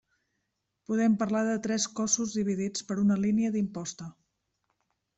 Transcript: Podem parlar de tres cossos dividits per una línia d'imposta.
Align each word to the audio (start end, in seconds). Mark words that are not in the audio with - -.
Podem 0.89 1.17
parlar 1.25 1.43
de 1.51 1.59
tres 1.69 1.87
cossos 2.01 2.35
dividits 2.39 2.89
per 2.91 3.01
una 3.05 3.21
línia 3.23 3.55
d'imposta. 3.59 4.13